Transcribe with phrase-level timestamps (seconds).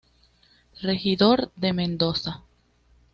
[0.81, 2.41] Regidor de Mendoza.